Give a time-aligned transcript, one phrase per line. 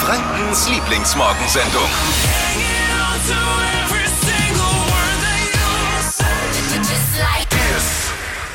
[0.00, 1.82] Frankens Lieblingsmorgensendung.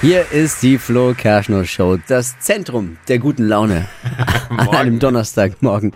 [0.01, 3.85] Hier ist die Flo Kerschner Show, das Zentrum der guten Laune
[4.49, 5.93] an einem Donnerstagmorgen.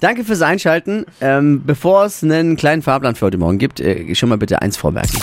[0.00, 1.06] Danke fürs Einschalten.
[1.20, 4.76] Ähm, bevor es einen kleinen Fahrplan für heute Morgen gibt, äh, schon mal bitte eins
[4.76, 5.20] vormerken.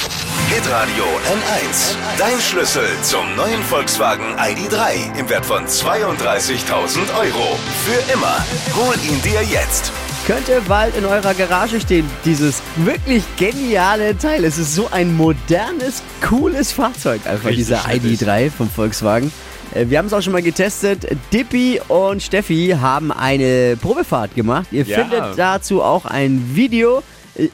[0.67, 1.95] Hitradio N1.
[2.19, 7.57] Dein Schlüssel zum neuen Volkswagen ID.3 im Wert von 32.000 Euro.
[7.85, 8.45] Für immer.
[8.75, 9.93] Hol ihn dir jetzt.
[10.25, 14.43] Könnte bald in eurer Garage stehen, dieses wirklich geniale Teil.
[14.43, 18.19] Es ist so ein modernes, cooles Fahrzeug, einfach Richtig dieser schnittig.
[18.19, 19.31] ID3 vom Volkswagen.
[19.73, 21.07] Äh, Wir haben es auch schon mal getestet.
[21.31, 24.67] Dippy und Steffi haben eine Probefahrt gemacht.
[24.71, 24.97] Ihr Ja.
[24.99, 27.03] findet dazu auch ein Video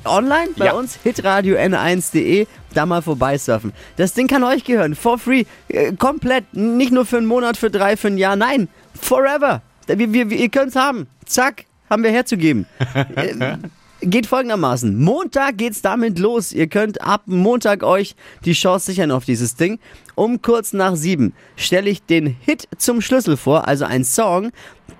[0.05, 0.73] online bei Ja.
[0.73, 2.47] uns, hitradio n1.de.
[2.73, 3.71] Da mal vorbeisurfen.
[3.97, 6.53] Das Ding kann euch gehören, for free, äh, komplett.
[6.53, 8.67] Nicht nur für einen Monat, für drei, für ein Jahr, nein,
[8.99, 9.61] forever.
[9.87, 11.07] Wir, wir, wir, ihr könnt es haben.
[11.25, 12.65] Zack, haben wir herzugeben.
[13.15, 13.57] Äh,
[14.05, 15.01] Geht folgendermaßen.
[15.01, 16.51] Montag geht's damit los.
[16.51, 19.79] Ihr könnt ab Montag euch die Chance sichern auf dieses Ding.
[20.15, 24.51] Um kurz nach sieben stelle ich den Hit zum Schlüssel vor, also ein Song,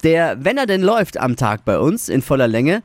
[0.04, 2.82] der, wenn er denn läuft am Tag bei uns in voller Länge,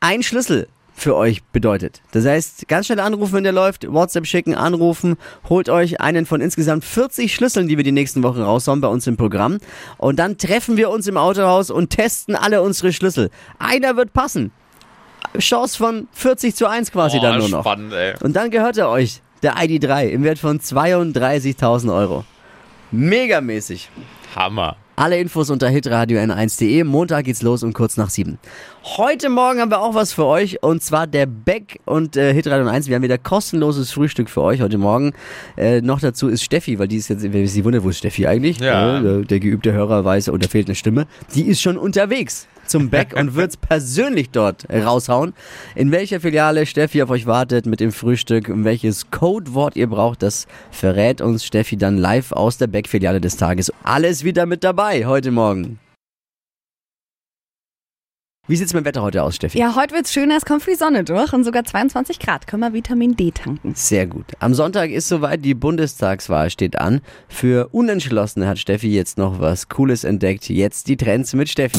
[0.00, 0.68] ein Schlüssel
[1.00, 2.02] für euch bedeutet.
[2.12, 5.16] Das heißt, ganz schnell anrufen, wenn der läuft, WhatsApp schicken, anrufen,
[5.48, 9.06] holt euch einen von insgesamt 40 Schlüsseln, die wir die nächsten Wochen raushauen bei uns
[9.06, 9.58] im Programm.
[9.96, 13.30] Und dann treffen wir uns im Autohaus und testen alle unsere Schlüssel.
[13.58, 14.50] Einer wird passen.
[15.38, 17.62] Chance von 40 zu 1 quasi dann nur noch.
[17.62, 18.14] Spannend, ey.
[18.22, 22.24] Und dann gehört er euch, der ID3, im Wert von 32.000 Euro.
[22.90, 23.90] Megamäßig.
[24.34, 24.76] Hammer.
[24.98, 26.82] Alle Infos unter hitradio n1.de.
[26.82, 28.40] Montag geht's los um kurz nach sieben.
[28.96, 32.66] Heute Morgen haben wir auch was für euch und zwar der Beck und äh, Hitradio
[32.66, 32.88] N1.
[32.88, 35.12] Wir haben wieder kostenloses Frühstück für euch heute Morgen.
[35.56, 38.58] Äh, noch dazu ist Steffi, weil die ist jetzt, sie wundert, wo ist Steffi eigentlich?
[38.58, 38.98] Ja.
[38.98, 41.06] Äh, der geübte Hörer weiß, oh, da fehlt eine Stimme.
[41.32, 45.34] Die ist schon unterwegs zum Beck und wird's persönlich dort raushauen.
[45.74, 50.22] In welcher Filiale Steffi auf euch wartet mit dem Frühstück und welches Codewort ihr braucht,
[50.22, 53.72] das verrät uns Steffi dann live aus der Beck-Filiale des Tages.
[53.82, 55.78] Alles wieder mit dabei heute Morgen.
[58.48, 59.58] Wie sieht's mit dem Wetter heute aus, Steffi?
[59.58, 62.46] Ja, heute wird's schöner, es kommt viel Sonne durch und sogar 22 Grad.
[62.46, 63.74] Können wir Vitamin D tanken.
[63.74, 64.24] Sehr gut.
[64.38, 67.02] Am Sonntag ist soweit, die Bundestagswahl steht an.
[67.28, 70.48] Für Unentschlossene hat Steffi jetzt noch was Cooles entdeckt.
[70.48, 71.78] Jetzt die Trends mit Steffi.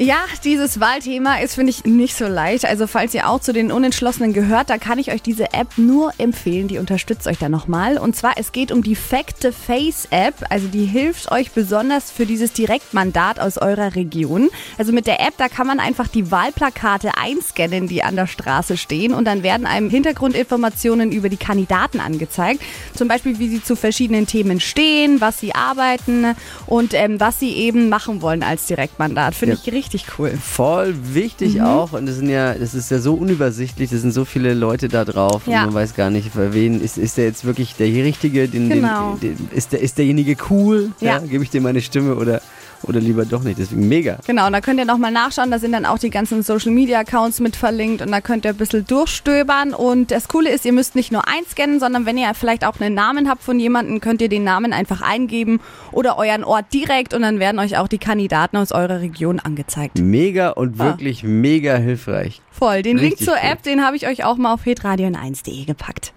[0.00, 2.64] Ja, dieses Wahlthema ist, finde ich, nicht so leicht.
[2.66, 6.12] Also falls ihr auch zu den Unentschlossenen gehört, da kann ich euch diese App nur
[6.18, 6.68] empfehlen.
[6.68, 7.98] Die unterstützt euch da nochmal.
[7.98, 10.34] Und zwar, es geht um die Fact the Face App.
[10.50, 14.50] Also die hilft euch besonders für dieses Direktmandat aus eurer Region.
[14.78, 18.76] Also mit der App, da kann man einfach die Wahlplakate einscannen, die an der Straße
[18.76, 19.12] stehen.
[19.12, 22.62] Und dann werden einem Hintergrundinformationen über die Kandidaten angezeigt.
[22.94, 26.36] Zum Beispiel, wie sie zu verschiedenen Themen stehen, was sie arbeiten
[26.66, 29.34] und ähm, was sie eben machen wollen als Direktmandat.
[29.34, 29.60] Finde Ja.
[29.66, 29.87] ich richtig
[30.18, 30.32] cool.
[30.40, 31.60] Voll wichtig Mhm.
[31.62, 31.92] auch.
[31.92, 33.90] Und das sind ja, das ist ja so unübersichtlich.
[33.90, 35.42] Das sind so viele Leute da drauf.
[35.46, 35.60] Ja.
[35.60, 38.48] Und man weiß gar nicht, für wen ist, ist der jetzt wirklich der Richtige?
[38.48, 39.16] Den, Genau.
[39.22, 40.90] den, den, ist, der, ist derjenige cool?
[41.00, 41.18] Ja.
[41.18, 42.40] Gebe ich dir meine Stimme oder,
[42.82, 43.58] oder lieber doch nicht?
[43.58, 44.18] Deswegen mega.
[44.26, 47.00] Genau, und da könnt ihr nochmal nachschauen, da sind dann auch die ganzen Social Media
[47.00, 49.74] Accounts mit verlinkt und da könnt ihr ein bisschen durchstöbern.
[49.74, 52.94] Und das Coole ist, ihr müsst nicht nur einscannen, sondern wenn ihr vielleicht auch einen
[52.94, 55.60] Namen habt von jemandem, könnt ihr den Namen einfach eingeben
[55.92, 59.98] oder euren Ort direkt und dann werden euch auch die Kandidaten aus eurer Region angezeigt.
[59.98, 62.42] Mega und wirklich mega hilfreich.
[62.50, 62.82] Voll.
[62.82, 63.50] Den Link Richtig zur cool.
[63.50, 66.12] App, den habe ich euch auch mal auf hitradio1.de gepackt.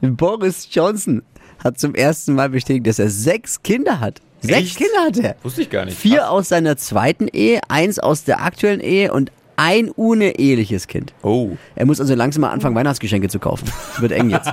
[0.00, 1.22] Boris Johnson
[1.62, 4.20] hat zum ersten Mal bestätigt, dass er sechs Kinder hat.
[4.46, 4.76] Sechs Echt?
[4.78, 5.36] Kinder hat er.
[5.42, 5.98] Wusste ich gar nicht.
[5.98, 6.28] Vier Krass.
[6.30, 11.14] aus seiner zweiten Ehe, eins aus der aktuellen Ehe und ein uneheliches Kind.
[11.22, 11.50] Oh.
[11.74, 13.64] Er muss also langsam mal anfangen, Weihnachtsgeschenke zu kaufen.
[13.66, 14.52] Das wird eng jetzt.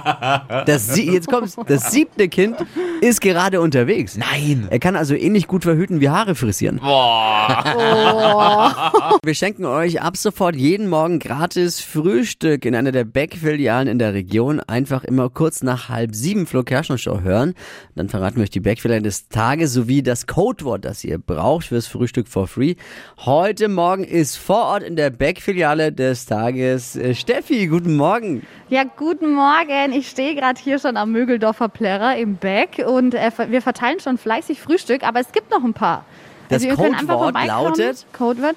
[0.66, 1.56] Das, sie- jetzt kommt's.
[1.68, 2.56] Das siebte Kind
[3.02, 4.18] ist gerade unterwegs.
[4.18, 4.68] Nein.
[4.70, 6.80] Er kann also ähnlich gut verhüten wie Haare frisieren.
[6.82, 8.92] Boah.
[9.24, 14.14] Wir schenken euch ab sofort jeden Morgen gratis Frühstück in einer der Beck-Filialen in der
[14.14, 14.60] Region.
[14.62, 17.54] Einfach immer kurz nach halb sieben Flo Kerschner Show hören.
[17.96, 21.88] Dann verraten wir euch die Beck-Filialen des Tages sowie das Codewort, das ihr braucht fürs
[21.88, 22.76] Frühstück for free.
[23.20, 27.68] Heute Morgen ist vor Ort in der Beck-Filiale des Tages äh, Steffi.
[27.68, 28.46] Guten Morgen.
[28.70, 29.94] Ja, guten Morgen.
[29.94, 34.18] Ich stehe gerade hier schon am Mögeldorfer Plärrer im Beck und äh, wir verteilen schon
[34.18, 36.06] fleißig Frühstück, aber es gibt noch ein paar.
[36.50, 38.06] Das ihr könnt einfach Codewort lautet?
[38.14, 38.56] Codewort?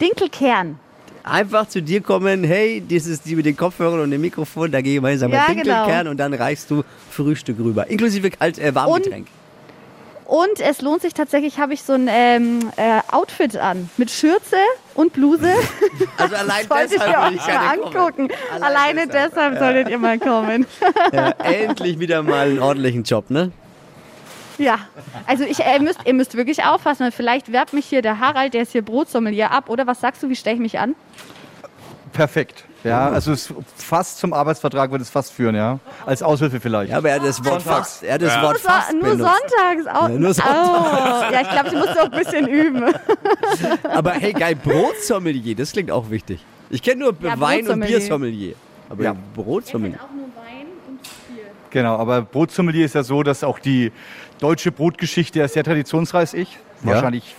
[0.00, 0.78] Dinkelkern.
[1.24, 4.80] Einfach zu dir kommen, hey, das ist die mit den Kopfhörern und dem Mikrofon, da
[4.80, 6.10] geh gemeinsam Ja, mal Dinkelkern genau.
[6.10, 7.86] und dann reichst du Frühstück rüber.
[7.88, 9.26] Inklusive kalt, äh, Warmgetränk.
[9.26, 9.37] Und
[10.60, 14.56] es lohnt sich tatsächlich, habe ich so ein ähm, äh, Outfit an mit Schürze
[14.94, 15.52] und Bluse.
[16.18, 18.28] Also allein Solltet ihr deshalb will euch mal angucken.
[18.60, 20.66] Alleine deshalb solltet ihr mal kommen.
[21.12, 23.52] Ja, endlich wieder mal einen ordentlichen Job, ne?
[24.58, 24.80] Ja,
[25.26, 27.04] also ich, ihr, müsst, ihr müsst wirklich aufpassen.
[27.04, 29.70] weil Vielleicht werbt mich hier der Harald, der ist hier Brotsommelier, ab.
[29.70, 30.96] Oder was sagst du, wie stelle ich mich an?
[32.12, 32.64] Perfekt.
[32.84, 35.78] Ja, also es fast zum Arbeitsvertrag wird es fast führen, ja.
[36.06, 36.92] Als Aushilfe vielleicht.
[36.92, 37.88] Ja, aber er hat das Wort Sonntags.
[37.90, 38.02] fast.
[38.04, 39.30] Er hat das Wort Nur, fast nur benutzt.
[39.50, 40.08] sonntags auch.
[40.08, 40.68] Ja, nur sonntags.
[40.68, 42.94] Oh, ja, ich glaube, ich muss noch ein bisschen üben.
[43.94, 46.44] Aber hey, geil, Brotsommelier, das klingt auch wichtig.
[46.70, 47.80] Ich kenne nur Ja, Wein- und.
[47.80, 48.54] Biersommelier.
[48.88, 49.16] Aber Ja.
[49.34, 49.96] Brotsommelier.
[49.98, 51.44] auch nur Wein und Bier.
[51.70, 53.92] Genau, aber Brotsommelier ist ja so, dass auch die
[54.38, 56.48] deutsche Brotgeschichte ja sehr traditionsreich ist.
[56.84, 56.92] Ja.
[56.92, 57.34] Wahrscheinlich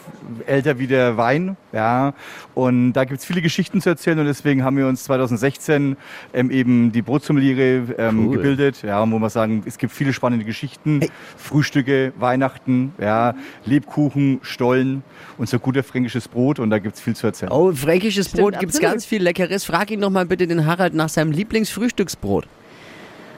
[0.46, 1.56] älter wie der Wein.
[1.72, 2.14] Ja.
[2.56, 5.96] Und da gibt es viele Geschichten zu erzählen und deswegen haben wir uns 2016
[6.34, 8.38] ähm, eben die Brotsommeliere ähm, Cool.
[8.38, 8.82] gebildet.
[8.84, 11.02] Ja, wo wir sagen, es gibt viele spannende Geschichten.
[11.38, 13.34] Frühstücke, Weihnachten, ja,
[13.66, 15.04] Lebkuchen, Stollen
[15.38, 17.52] und so guter fränkisches Brot und da gibt es viel zu erzählen.
[17.52, 18.94] Oh, fränkisches Brot Stimmt, gibt's absolut.
[18.94, 19.64] ganz viel Leckeres.
[19.66, 22.46] Frag ihn doch mal bitte den Harald nach seinem Lieblingsfrühstücksbrot.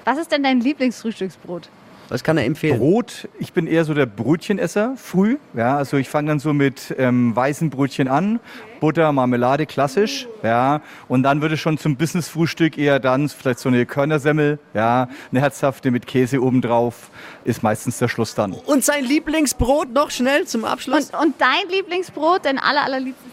[0.06, 1.70] Was ist denn dein Lieblingsfrühstücksbrot?
[2.12, 2.78] Was kann er empfehlen?
[2.78, 5.38] Brot, ich bin eher so der Brötchenesser früh.
[5.54, 8.42] Ja, also ich fange dann so mit ähm, weißen Brötchen an,
[8.82, 10.28] Butter, Marmelade, klassisch.
[10.44, 15.40] Ja, und dann würde schon zum Business-Frühstück eher dann vielleicht so eine Körnersemmel, ja, eine
[15.40, 17.12] herzhafte mit Käse obendrauf,
[17.46, 18.52] ist meistens der Schluss dann.
[18.52, 21.12] Und sein Lieblingsbrot noch schnell zum Abschluss?
[21.12, 23.32] Und, und dein Lieblingsbrot, dein aller, allerliebstes?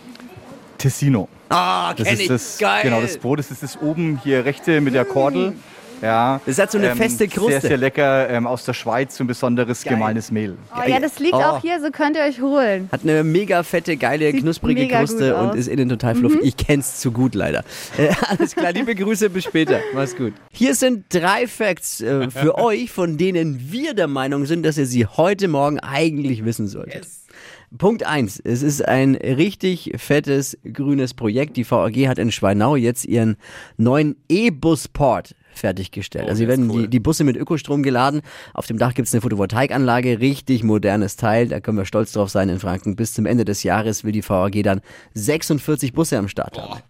[0.79, 1.29] Tessino.
[1.49, 2.29] Ah, Das kenn ist ich.
[2.29, 2.83] das, Geil.
[2.85, 3.41] genau das Brot.
[3.41, 5.55] Das ist das oben hier rechte mit der Kordel.
[6.03, 7.61] Ja, Das hat so eine feste Kruste.
[7.61, 8.29] Sehr, sehr lecker.
[8.31, 9.95] Ähm, aus der Schweiz, so ein besonderes Geil.
[9.95, 10.57] gemahlenes Mehl.
[10.77, 11.39] Oh ja, das liegt Oh.
[11.39, 12.89] auch hier, so könnt ihr euch holen.
[12.93, 15.55] Hat eine mega fette, geile, Sieht knusprige Kruste und.
[15.55, 15.59] Mhm.
[15.59, 16.41] ist innen total fluffig.
[16.43, 17.65] Ich kenn's zu gut leider.
[17.97, 19.81] Äh, alles klar, liebe Grüße, bis später.
[19.95, 20.33] Mach's gut.
[20.53, 24.87] Hier sind drei Facts äh, für euch, von denen wir der Meinung sind, dass ihr
[24.87, 27.07] sie heute Morgen eigentlich wissen solltet.
[27.77, 31.57] Punkt eins: Es ist ein richtig fettes grünes Projekt.
[31.59, 33.37] Die VAG hat in Schweinau jetzt ihren
[33.77, 36.29] neuen E-Busport fertiggestellt.
[36.29, 38.23] also hier werden die, die Busse mit Ökostrom geladen.
[38.55, 41.49] Auf dem Dach gibt's eine Photovoltaikanlage, richtig modernes Teil.
[41.49, 42.97] Da können wir stolz drauf sein in Franken.
[42.97, 44.81] Bis zum Ende des Jahres will die VAG dann
[45.15, 46.81] 46 Busse am Start haben.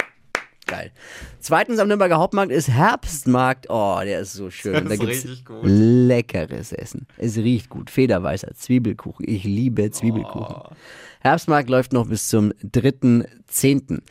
[0.68, 0.92] Geil.
[1.40, 3.70] Zweitens am Nürnberger Hauptmarkt ist Herbstmarkt.
[3.70, 4.86] Oh, der ist so schön.
[4.86, 5.26] da gibt's
[5.62, 7.06] leckeres Essen.
[7.16, 7.88] Es riecht gut.
[7.88, 9.24] Federweißer, Zwiebelkuchen.
[9.26, 10.76] Ich liebe Zwiebelkuchen.
[11.20, 14.02] Herbstmarkt läuft noch bis zum 3.10.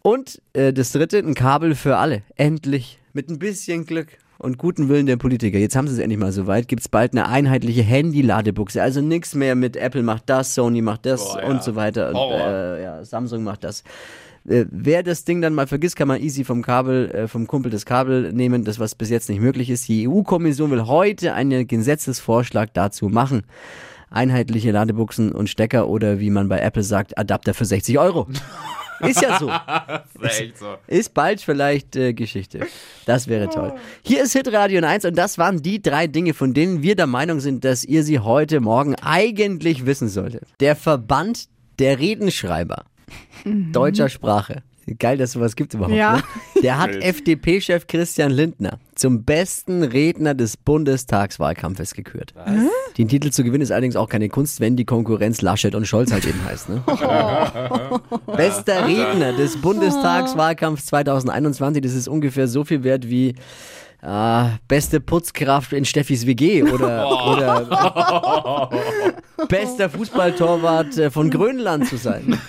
[0.00, 2.22] Und äh, das dritte, ein Kabel für alle.
[2.36, 2.98] Endlich.
[3.14, 5.58] Mit ein bisschen Glück und guten Willen der Politiker.
[5.58, 6.66] Jetzt haben sie es endlich mal soweit.
[6.66, 8.80] Gibt es bald eine einheitliche Handy-Ladebuchse.
[8.80, 12.08] Also nichts mehr mit Apple macht das, Sony macht das und so weiter.
[12.08, 13.84] Und äh, ja, Samsung macht das.
[14.48, 17.70] Äh, wer das Ding dann mal vergisst, kann man easy vom Kabel, äh, vom Kumpel
[17.70, 19.88] das Kabel nehmen, das was bis jetzt nicht möglich ist.
[19.88, 23.42] Die EU-Kommission will heute einen Gesetzesvorschlag dazu machen.
[24.08, 28.26] Einheitliche Ladebuchsen und Stecker oder wie man bei Apple sagt, Adapter für 60 Euro.
[29.02, 29.38] Ist ja
[30.58, 30.76] so.
[30.86, 32.66] Ist bald vielleicht äh, Geschichte.
[33.06, 33.74] Das wäre toll.
[34.02, 37.40] Hier ist Hitradio 1 und das waren die drei Dinge, von denen wir der Meinung
[37.40, 40.44] sind, dass ihr sie heute Morgen eigentlich wissen solltet.
[40.60, 42.84] Der Verband der Redenschreiber
[43.44, 44.62] deutscher Sprache.
[44.98, 45.94] Geil, dass sowas gibt überhaupt.
[45.94, 46.16] Ja.
[46.16, 46.22] Ne?
[46.62, 52.34] Der hat FDP-Chef Christian Lindner zum besten Redner des Bundestagswahlkampfes gekürt.
[52.96, 56.12] Den Titel zu gewinnen ist allerdings auch keine Kunst, wenn die Konkurrenz Laschet und Scholz
[56.12, 56.68] halt eben heißt.
[56.68, 56.84] Ne?
[58.36, 61.82] Bester Redner des Bundestagswahlkampfs 2021.
[61.82, 63.34] Das ist ungefähr so viel wert wie
[64.02, 68.68] äh, beste Putzkraft in Steffis WG oder, oder
[69.48, 72.38] bester Fußballtorwart äh, von Grönland zu sein.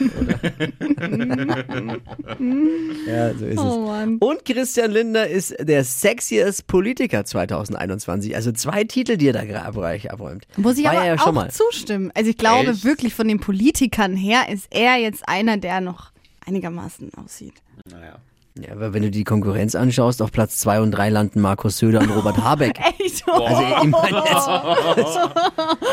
[3.07, 3.87] Ja, so ist Oh es.
[3.87, 4.17] Mann.
[4.19, 8.35] Und Christian Lindner ist der sexiest Politiker 2021.
[8.35, 10.45] Also zwei Titel, die er da gerade abräumt.
[10.57, 11.51] Muss ich War aber er ja auch schon mal.
[11.51, 12.11] zustimmen.
[12.15, 12.83] Also ich glaube Echt?
[12.85, 16.11] wirklich von den Politikern her ist er jetzt einer, der noch
[16.45, 17.55] einigermaßen aussieht.
[17.89, 18.15] Naja.
[18.61, 22.01] Ja, aber wenn du die Konkurrenz anschaust, auf Platz 2 und 3 landen Markus Söder
[22.01, 22.79] und Robert Habeck.
[22.99, 23.27] Echt?
[23.27, 24.47] Also ich meine jetzt.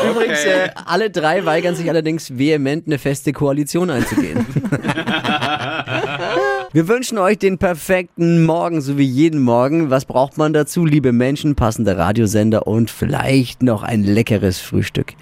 [0.11, 4.45] Übrigens, äh, alle drei weigern sich allerdings vehement, eine feste Koalition einzugehen.
[6.73, 9.89] Wir wünschen euch den perfekten Morgen, so wie jeden Morgen.
[9.89, 10.85] Was braucht man dazu?
[10.85, 15.13] Liebe Menschen, passende Radiosender und vielleicht noch ein leckeres Frühstück.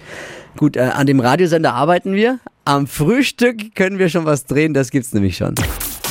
[0.58, 2.38] Gut, äh, an dem Radiosender arbeiten wir.
[2.66, 5.54] Am Frühstück können wir schon was drehen, das gibt's nämlich schon.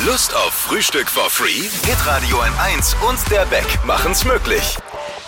[0.06, 1.68] Lust auf Frühstück for free?
[1.86, 4.78] Hitradio N1 und der Beck machen's möglich.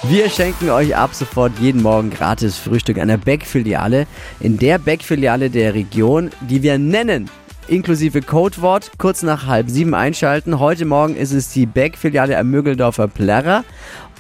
[0.04, 4.08] Wir schenken euch ab sofort jeden Morgen gratis Frühstück an der Beck-Filiale.
[4.40, 7.30] In der Beck-Filiale der Region, die wir nennen.
[7.68, 10.58] Inklusive Codewort, kurz nach halb sieben einschalten.
[10.58, 13.66] Heute Morgen ist es die Beck-Filiale am Mögeldorfer Plärrer.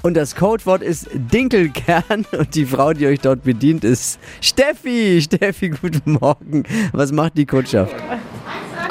[0.02, 5.22] Und das Codewort ist Dinkelkern und die Frau, die euch dort bedient, ist Steffi.
[5.22, 6.64] Steffi, guten Morgen.
[6.92, 7.96] Was macht die Kundschaft?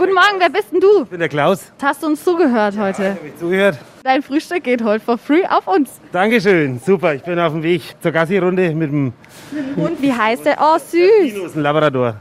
[0.01, 1.03] Guten Morgen, wer bist denn du?
[1.03, 1.71] Ich bin der Klaus.
[1.83, 3.11] Hast du uns zugehört heute?
[3.11, 3.77] Hab ich zugehört?
[4.03, 5.91] Dein Frühstück geht heute for free auf uns.
[6.11, 7.13] Dankeschön, super.
[7.13, 9.13] Ich bin auf dem Weg zur Gassi-Runde mit dem
[9.77, 10.57] Und wie heißt der?
[10.59, 11.35] Oh, süß.
[11.35, 12.15] Minus, ein Labrador.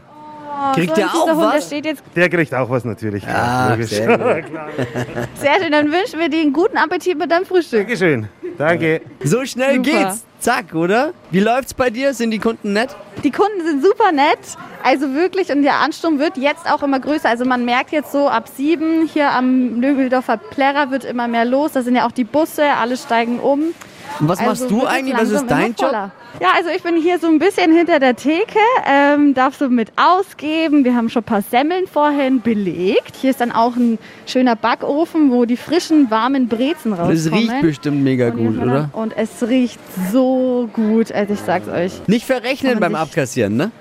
[0.75, 1.67] Kriegt so der ein süßer auch Hund, Der was?
[1.67, 3.25] steht jetzt Der kriegt auch was natürlich.
[3.25, 3.91] Ah, logisch.
[3.91, 4.43] sehr gut.
[5.35, 5.71] sehr schön.
[5.71, 7.79] Dann wünschen wir dir einen guten Appetit mit deinem Frühstück.
[7.87, 8.27] Dankeschön.
[8.57, 8.99] Danke.
[9.23, 9.89] So schnell Super.
[9.89, 10.25] geht's.
[10.39, 11.13] Zack, oder?
[11.31, 12.13] Wie läuft's bei dir?
[12.13, 12.95] Sind die Kunden nett?
[13.23, 14.39] Die Kunden sind super nett.
[14.83, 17.27] Also wirklich, und der Ansturm wird jetzt auch immer größer.
[17.27, 21.73] Also man merkt jetzt so ab sieben hier am Nöbeldorfer Plärrer wird immer mehr los.
[21.73, 23.73] Da sind ja auch die Busse, alle steigen um.
[24.19, 25.17] Und was Also machst du es eigentlich?
[25.17, 25.91] Was ist dein Job?
[26.39, 29.91] Ja, also ich bin hier so ein bisschen hinter der Theke, ähm, darf so mit
[29.95, 30.83] ausgeben.
[30.85, 33.15] Wir haben schon ein paar Semmeln vorhin belegt.
[33.19, 37.15] Hier ist dann auch ein schöner Backofen, wo die frischen, warmen Brezen rauskommen.
[37.15, 38.89] Das riecht bestimmt mega gut, oder?
[38.93, 39.79] Und es riecht
[40.11, 41.93] so gut, also ich sag's euch.
[42.07, 43.71] Nicht verrechnen beim Abkassieren, ne?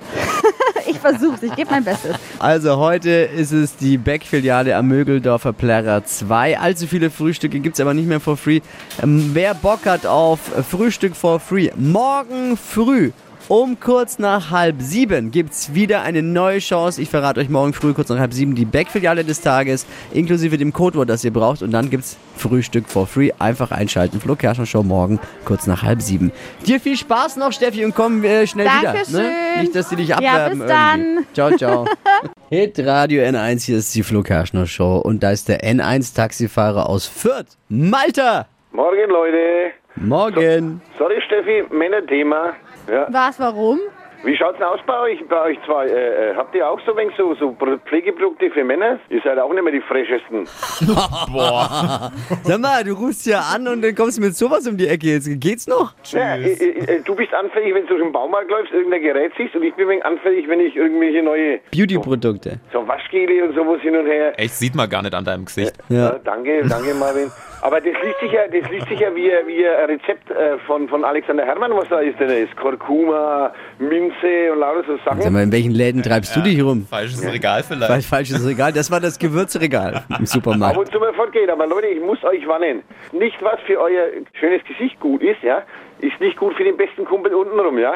[0.99, 2.17] Ich versuch's, ich gebe mein Bestes.
[2.40, 6.59] Also heute ist es die Beck-Filiale am Mögeldorfer Plärrer 2.
[6.59, 8.61] Allzu viele Frühstücke gibt es aber nicht mehr for free.
[9.00, 13.12] Ähm, wer Bock hat auf Frühstück for free, morgen früh
[13.49, 17.00] um kurz nach halb sieben gibt es wieder eine neue Chance.
[17.00, 20.73] Ich verrate euch morgen früh kurz nach halb sieben die Beck-Filiale des Tages, inklusive dem
[20.73, 21.62] Codewort, das ihr braucht.
[21.62, 23.31] Und dann gibt es Frühstück for free.
[23.38, 24.21] Einfach einschalten.
[24.21, 26.31] Flo Kerschner Show morgen kurz nach halb sieben.
[26.67, 28.93] Dir viel Spaß noch, Steffi, und komm äh, schnell wieder.
[28.93, 29.23] Dankeschön.
[29.23, 29.62] Ne?
[29.62, 31.26] Nicht, dass die dich Ja, abwerben bis irgendwie.
[31.33, 31.87] Ciao, ciao.
[32.50, 37.07] Hit Radio N1, hier ist die Flo Kerschner Show und da ist der N1-Taxifahrer aus
[37.07, 38.47] Fürth, Malta.
[38.73, 39.73] Morgen, Leute.
[39.97, 40.81] Morgen.
[40.99, 42.55] Sorry, Steffi, Männerthema.
[42.90, 43.07] Ja.
[43.11, 43.78] Was, warum?
[44.25, 45.87] Wie schaut's denn aus bei euch, bei euch zwei?
[45.87, 48.99] Äh, äh, habt ihr auch so wenig so, so Pro- Pflegeprodukte für Männer?
[49.11, 50.45] Ihr seid auch nicht mehr die freschesten.
[52.42, 55.07] Sag mal, du rufst ja an und dann kommst du mit sowas um die Ecke.
[55.07, 55.95] Jetzt geht's noch?
[56.11, 59.54] Ja, äh, äh, du bist anfällig, wenn du durch den Baumarkt läufst, irgendein Gerät siehst
[59.54, 62.59] und ich bin wenig anfällig, wenn ich irgendwelche neue Beauty-Produkte.
[62.73, 64.33] so Waschgele und sowas hin und her.
[64.38, 65.75] Echt, sieht man gar nicht an deinem Gesicht.
[65.88, 65.97] Ja.
[65.99, 67.30] Ja, danke, danke Marvin.
[67.62, 70.88] Aber das liest sich ja, das liest sich ja wie, wie ein Rezept äh, von,
[70.88, 72.57] von Alexander Herrmann, was da ist denn da ist.
[72.57, 75.23] Kurkuma, Minze und lauter so Sachen.
[75.23, 76.87] Sag mal, in welchen Läden treibst du dich rum?
[76.88, 77.91] Falsches Regal vielleicht.
[77.91, 78.73] Falsch, falsches Regal.
[78.73, 80.79] Das war das Gewürzregal im Ab Supermarkt.
[80.79, 82.83] und zu mal fortgeht, aber Leute, ich muss euch warnen.
[83.12, 84.07] Nicht was für euer
[84.38, 85.62] schönes Gesicht gut ist, ja,
[86.00, 87.95] ist nicht gut für den besten Kumpel untenrum, ja.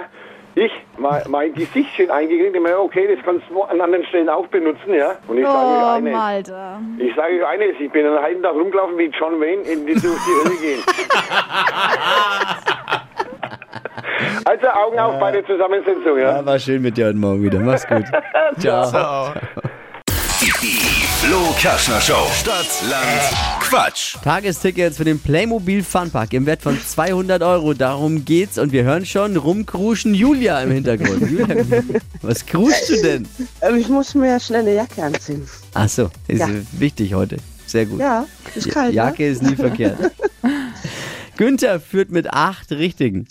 [0.55, 4.29] Ich, mein, mein Gesicht schön eingekriegt, ich meine, okay, das kannst du an anderen Stellen
[4.29, 5.13] auch benutzen, ja.
[5.27, 6.79] Und ich sage euch Oh, eines, Malta.
[6.99, 9.95] ich sage euch eines, ich bin einen halben Tag rumgelaufen wie John Wayne in die,
[9.95, 10.83] durch die Hölle gehen.
[14.45, 16.37] also Augen auf bei der Zusammensetzung, ja.
[16.37, 17.59] Ja, war schön mit dir heute Morgen wieder.
[17.59, 18.05] Mach's gut.
[18.59, 19.33] Ciao.
[19.33, 19.72] Die
[21.33, 22.27] Flo Kerschner Show.
[22.39, 23.23] Stadt, Land,
[23.61, 24.17] Quatsch.
[24.23, 27.73] Tagestickets für den Playmobil Funpark im Wert von 200 Euro.
[27.73, 28.59] Darum geht's.
[28.59, 31.23] Und wir hören schon rumkruschen Julia im Hintergrund.
[31.31, 31.47] Julia,
[32.21, 33.27] was kruschst du denn?
[33.63, 35.49] Ähm, Ich muss mir schnell eine Jacke anziehen.
[35.73, 36.49] Ach so, ist Ja.
[36.73, 37.39] wichtig heute.
[37.67, 38.01] Sehr gut.
[38.01, 38.93] Ja, ist kalt.
[38.93, 39.97] Jacke ist nie verkehrt.
[41.39, 43.21] Günther führt mit acht Richtigen.
[43.21, 43.25] Ne?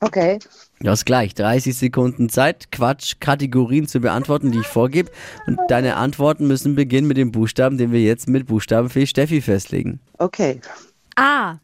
[0.00, 0.38] Okay.
[0.82, 5.12] Du hast gleich 30 Sekunden Zeit, Quatsch, Kategorien zu beantworten, die ich vorgebe.
[5.46, 9.40] Und deine Antworten müssen beginnen mit dem Buchstaben, den wir jetzt mit Buchstaben für Steffi
[9.40, 10.00] festlegen.
[10.18, 10.60] Okay.
[11.14, 11.54] A.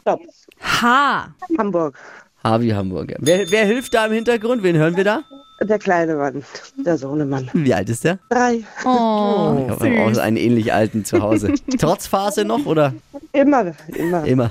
[0.00, 0.20] Stopp.
[0.60, 1.34] H.
[1.58, 1.98] Hamburg.
[2.44, 3.16] Harvey Hamburger.
[3.18, 4.62] Wer, wer hilft da im Hintergrund?
[4.62, 5.22] Wen hören wir da?
[5.62, 6.44] Der kleine Mann.
[6.84, 7.50] Der Sohnemann.
[7.54, 8.18] Wie alt ist der?
[8.28, 8.62] Drei.
[8.84, 11.54] Oh, Ich habe auch einen ähnlich alten zu Hause.
[11.78, 12.92] Trotz Phase noch oder
[13.32, 14.24] Immer, immer.
[14.24, 14.50] immer?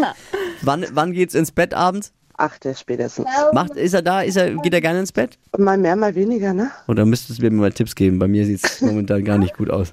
[0.62, 2.12] wann, wann geht's ins Bett abends?
[2.40, 3.26] Achte spätestens.
[3.52, 4.20] Macht, ist er da?
[4.22, 5.36] Ist er, geht er gerne ins Bett?
[5.58, 6.70] Mal mehr, mal weniger, ne?
[6.86, 8.20] Oder müsstest du mir mal Tipps geben?
[8.20, 9.92] Bei mir sieht es momentan gar nicht gut aus.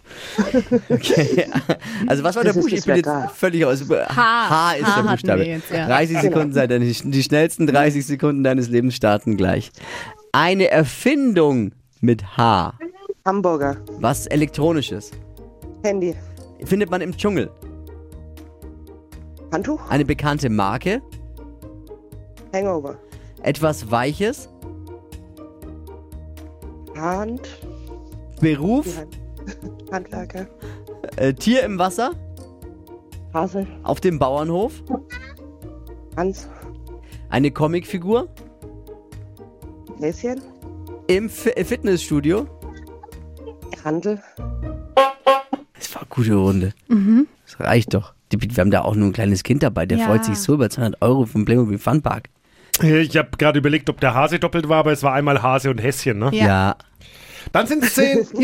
[0.90, 1.48] Okay.
[2.08, 3.00] Also was war der Das ist Buchstabe?
[3.00, 3.82] Ich das bin jetzt völlig aus.
[3.90, 5.44] H, H ist H der Buchstabe.
[5.44, 5.88] jetzt, ja.
[5.88, 6.70] 30 Sekunden Zeit.
[6.70, 9.72] Die, die schnellsten 30 Sekunden deines Lebens starten gleich.
[10.32, 11.72] Eine Erfindung
[12.02, 12.78] mit H.
[13.26, 13.78] Hamburger.
[14.00, 15.10] Was Elektronisches.
[15.84, 16.14] Handy.
[16.64, 17.50] Findet man im Dschungel.
[19.52, 19.90] Handtuch.
[19.90, 21.02] Eine bekannte Marke.
[22.56, 22.98] Hangover.
[23.44, 24.50] Etwas Weiches.
[26.96, 27.42] Hand.
[28.40, 28.98] Beruf.
[28.98, 29.18] Hand.
[29.92, 30.48] Handwerker.
[31.18, 32.12] Äh, Tier im Wasser.
[33.34, 33.68] Hase.
[33.84, 34.82] Auf dem Bauernhof.
[36.16, 36.48] Hans.
[37.30, 38.30] Eine Comicfigur.
[40.00, 40.42] Häschen.
[41.08, 42.48] Im Fi äh, Fitnessstudio.
[43.84, 44.22] Handel.
[45.78, 46.74] Das war eine gute Runde.
[47.46, 48.14] Das reicht doch.
[48.32, 50.06] Die- Wir haben da auch nur ein kleines Kind dabei, der Ja.
[50.08, 52.30] freut sich so über 200 Euro vom Playmobil Funpark.
[52.82, 55.82] Ich habe gerade überlegt, ob der Hase doppelt war, aber es war einmal Hase und
[55.82, 56.20] Häschen.
[56.20, 56.30] Ne?
[56.34, 56.76] Ja.
[57.52, 58.28] Dann sind es zehn.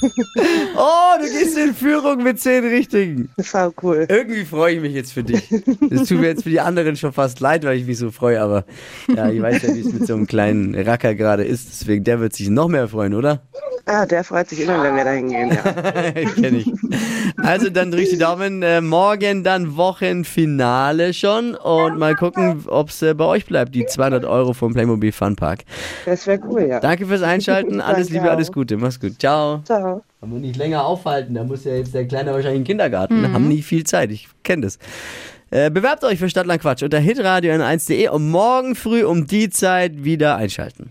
[0.76, 3.30] Oh, du gehst in Führung mit 10 Richtigen.
[3.36, 4.06] Das war cool.
[4.08, 5.50] Irgendwie freue ich mich jetzt für dich.
[5.90, 8.40] Es tut mir jetzt für die anderen schon fast leid, weil ich mich so freue,
[8.40, 8.64] aber
[9.14, 11.68] ja, ich weiß ja, wie es mit so einem kleinen Racker gerade ist.
[11.68, 13.42] Deswegen, der wird sich noch mehr freuen, oder?
[13.88, 15.48] Ah, der freut sich immer, wenn wir da hingehen.
[15.50, 15.62] Ja.
[16.34, 16.72] Kenn ich.
[17.36, 18.60] Also dann drückt die Daumen.
[18.60, 21.54] Äh, morgen dann Wochenfinale schon.
[21.54, 23.76] Und mal gucken, ob es äh, bei euch bleibt.
[23.76, 25.60] Die 200 Euro vom Playmobil Funpark.
[26.04, 26.80] Das wäre cool, ja.
[26.80, 27.80] Danke fürs Einschalten.
[27.86, 28.50] Alles Liebe, alles.
[28.50, 28.76] Gute.
[28.76, 29.20] Mach's gut.
[29.20, 29.60] Ciao.
[29.64, 30.02] Ciao.
[30.20, 31.34] Man nicht länger aufhalten.
[31.34, 33.32] Da muss ja jetzt der Kleine wahrscheinlich in den Kindergarten.
[33.32, 34.10] Haben nicht viel Zeit.
[34.10, 34.78] Ich kenne das.
[35.50, 40.02] Äh, bewerbt euch für Stadtland Quatsch unter hitradio n1.de und morgen früh um die Zeit
[40.02, 40.90] wieder einschalten.